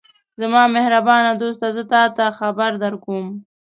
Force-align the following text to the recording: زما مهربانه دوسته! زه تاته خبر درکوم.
زما 0.41 0.63
مهربانه 0.75 1.31
دوسته! 1.41 1.67
زه 1.75 1.83
تاته 1.91 2.25
خبر 2.39 2.71
درکوم. 2.83 3.25